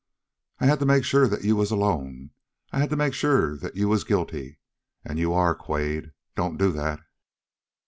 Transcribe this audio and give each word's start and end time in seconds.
"I 0.57 0.65
had 0.65 0.79
to 0.79 0.85
make 0.87 1.03
sure 1.05 1.27
that 1.27 1.43
you 1.43 1.55
was 1.55 1.69
alone. 1.69 2.31
I 2.71 2.79
had 2.79 2.89
to 2.89 2.95
make 2.95 3.13
sure 3.13 3.55
that 3.57 3.75
you 3.75 3.87
was 3.87 4.03
guilty. 4.03 4.57
And 5.05 5.19
you 5.19 5.31
are, 5.31 5.53
Quade. 5.53 6.09
Don't 6.35 6.57
do 6.57 6.71
that!" 6.71 7.01